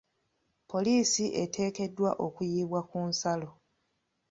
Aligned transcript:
poliisi 0.71 1.25
eteekeedwa 1.43 2.09
okuyiibwa 2.25 2.79
ku 2.89 2.97
nsalo. 3.09 3.49